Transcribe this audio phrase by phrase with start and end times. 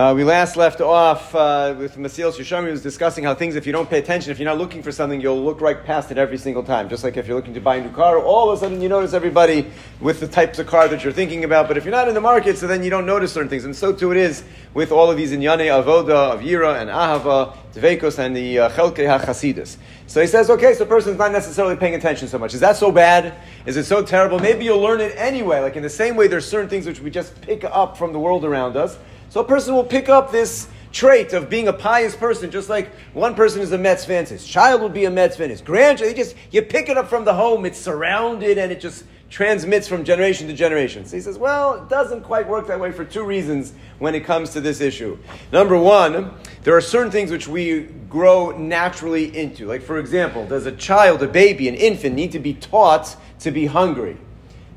[0.00, 3.66] Uh, we last left off uh, with Mesilas Yesharim who was discussing how things, if
[3.66, 6.16] you don't pay attention, if you're not looking for something, you'll look right past it
[6.16, 6.88] every single time.
[6.88, 8.88] Just like if you're looking to buy a new car, all of a sudden you
[8.88, 11.68] notice everybody with the types of car that you're thinking about.
[11.68, 13.66] But if you're not in the market, so then you don't notice certain things.
[13.66, 14.42] And so too it is
[14.72, 19.06] with all of these inyane avoda of yira and ahava, tvekos, and the uh, chelke
[19.06, 19.76] hachasidus.
[20.06, 22.54] So he says, okay, so a person's not necessarily paying attention so much.
[22.54, 23.34] Is that so bad?
[23.66, 24.38] Is it so terrible?
[24.38, 25.60] Maybe you'll learn it anyway.
[25.60, 28.18] Like in the same way, there's certain things which we just pick up from the
[28.18, 28.96] world around us.
[29.30, 32.92] So a person will pick up this trait of being a pious person, just like
[33.14, 36.16] one person is a Mets fan, his child will be a Mets fan, his grandchild,
[36.16, 40.02] just, you pick it up from the home, it's surrounded and it just transmits from
[40.02, 41.06] generation to generation.
[41.06, 44.24] So he says, well, it doesn't quite work that way for two reasons when it
[44.24, 45.16] comes to this issue.
[45.52, 49.66] Number one, there are certain things which we grow naturally into.
[49.66, 53.52] Like, for example, does a child, a baby, an infant need to be taught to
[53.52, 54.16] be hungry?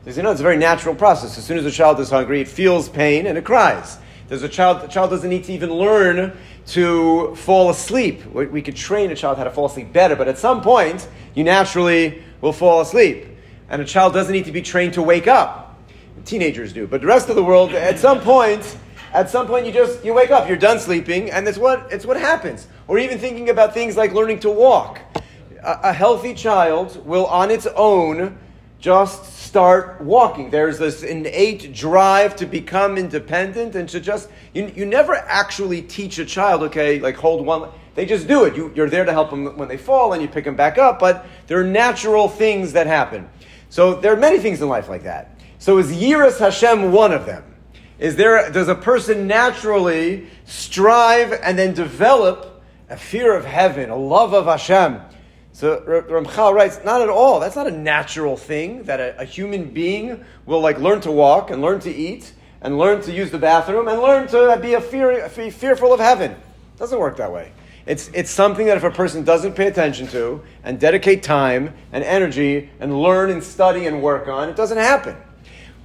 [0.03, 1.39] Because you know, it's a very natural process.
[1.39, 3.97] As soon as a child is hungry, it feels pain and it cries.
[4.33, 6.35] There's a child, the child doesn't need to even learn
[6.69, 8.25] to fall asleep.
[8.33, 11.07] We, we could train a child how to fall asleep better, but at some point,
[11.35, 13.27] you naturally will fall asleep.
[13.69, 15.79] And a child doesn't need to be trained to wake up.
[16.25, 16.87] Teenagers do.
[16.87, 18.75] But the rest of the world, at some point,
[19.13, 22.03] at some point you just you wake up, you're done sleeping, and it's what it's
[22.03, 22.65] what happens.
[22.87, 24.99] Or even thinking about things like learning to walk.
[25.63, 28.39] A, a healthy child will on its own
[28.79, 30.49] just start walking.
[30.49, 36.17] There's this innate drive to become independent and to just, you, you never actually teach
[36.17, 38.55] a child, okay, like hold one, they just do it.
[38.55, 40.97] You, you're there to help them when they fall and you pick them back up,
[40.97, 43.29] but there are natural things that happen.
[43.69, 45.39] So there are many things in life like that.
[45.59, 47.43] So is Yiras Hashem one of them?
[47.99, 53.95] Is there, does a person naturally strive and then develop a fear of heaven, a
[53.95, 54.99] love of Hashem?
[55.53, 57.39] So Ramchal writes, not at all.
[57.39, 61.51] That's not a natural thing that a, a, human being will like learn to walk
[61.51, 64.81] and learn to eat and learn to use the bathroom and learn to be a
[64.81, 66.31] fear, be fearful of heaven.
[66.31, 67.51] It doesn't work that way.
[67.85, 72.03] It's, it's something that if a person doesn't pay attention to and dedicate time and
[72.03, 75.15] energy and learn and study and work on, it doesn't happen.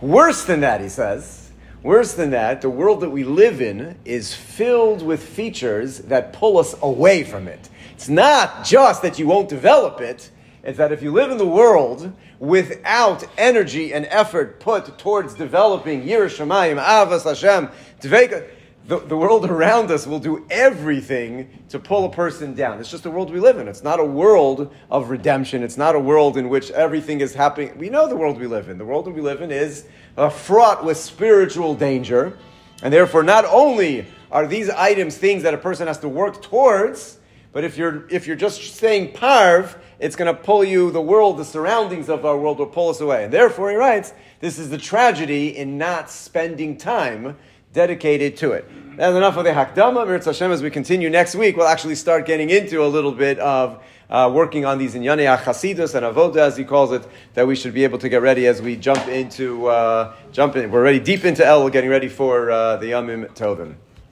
[0.00, 1.50] Worse than that, he says,
[1.82, 6.56] worse than that, the world that we live in is filled with features that pull
[6.56, 7.68] us away from it.
[7.98, 10.30] It's not just that you won't develop it,
[10.62, 16.04] it's that if you live in the world without energy and effort put towards developing
[16.04, 17.68] Yerushalayim, Ahavas Hashem,
[18.00, 18.46] Tveka,
[18.86, 22.78] the, the world around us will do everything to pull a person down.
[22.78, 23.66] It's just the world we live in.
[23.66, 25.64] It's not a world of redemption.
[25.64, 27.76] It's not a world in which everything is happening.
[27.78, 28.78] We know the world we live in.
[28.78, 29.86] The world we live in is
[30.16, 32.38] uh, fraught with spiritual danger.
[32.80, 37.18] And therefore, not only are these items things that a person has to work towards,
[37.52, 41.38] but if you're, if you're just saying parv, it's going to pull you, the world,
[41.38, 43.24] the surroundings of our world will pull us away.
[43.24, 47.36] And therefore, he writes, this is the tragedy in not spending time
[47.72, 48.68] dedicated to it.
[48.96, 50.06] That's enough of the Hakdama.
[50.06, 53.38] Mirz Hashem, as we continue next week, we'll actually start getting into a little bit
[53.38, 57.54] of uh, working on these Inyane Chasidus and Avoda, as he calls it, that we
[57.54, 60.70] should be able to get ready as we jump into, uh, jump in.
[60.70, 63.74] We're already deep into El, getting ready for uh, the Yamim Tovim.